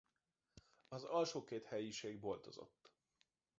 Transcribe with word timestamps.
Az 0.87 1.03
alsó 1.03 1.43
két 1.43 1.65
helyiség 1.65 2.19
boltozott. 2.19 2.91